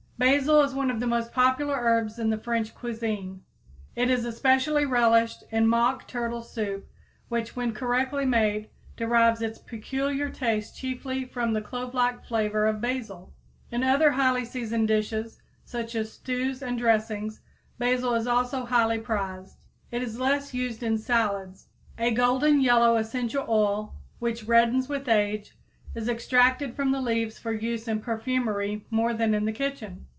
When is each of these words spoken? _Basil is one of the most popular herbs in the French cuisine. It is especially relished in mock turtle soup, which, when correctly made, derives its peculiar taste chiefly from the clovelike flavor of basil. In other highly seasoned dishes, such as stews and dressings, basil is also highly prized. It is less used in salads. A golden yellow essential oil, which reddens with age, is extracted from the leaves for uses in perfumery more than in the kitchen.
_Basil 0.23 0.61
is 0.61 0.75
one 0.75 0.91
of 0.91 0.99
the 0.99 1.07
most 1.07 1.31
popular 1.33 1.73
herbs 1.77 2.19
in 2.19 2.29
the 2.29 2.37
French 2.37 2.75
cuisine. 2.75 3.41
It 3.95 4.11
is 4.11 4.23
especially 4.23 4.85
relished 4.85 5.43
in 5.49 5.65
mock 5.65 6.07
turtle 6.07 6.43
soup, 6.43 6.87
which, 7.27 7.55
when 7.55 7.73
correctly 7.73 8.23
made, 8.23 8.69
derives 8.95 9.41
its 9.41 9.57
peculiar 9.57 10.29
taste 10.29 10.77
chiefly 10.77 11.25
from 11.25 11.53
the 11.53 11.61
clovelike 11.61 12.23
flavor 12.23 12.67
of 12.67 12.79
basil. 12.79 13.33
In 13.71 13.83
other 13.83 14.11
highly 14.11 14.45
seasoned 14.45 14.87
dishes, 14.89 15.41
such 15.65 15.95
as 15.95 16.13
stews 16.13 16.61
and 16.61 16.77
dressings, 16.77 17.41
basil 17.79 18.13
is 18.13 18.27
also 18.27 18.63
highly 18.65 18.99
prized. 18.99 19.65
It 19.91 20.03
is 20.03 20.19
less 20.19 20.53
used 20.53 20.83
in 20.83 20.99
salads. 20.99 21.69
A 21.97 22.11
golden 22.11 22.61
yellow 22.61 22.97
essential 22.97 23.45
oil, 23.49 23.95
which 24.19 24.43
reddens 24.45 24.87
with 24.87 25.09
age, 25.09 25.57
is 25.95 26.07
extracted 26.07 26.75
from 26.75 26.91
the 26.91 27.01
leaves 27.01 27.39
for 27.39 27.51
uses 27.51 27.87
in 27.87 27.99
perfumery 28.01 28.85
more 28.91 29.15
than 29.15 29.33
in 29.33 29.45
the 29.45 29.51
kitchen. 29.51 30.05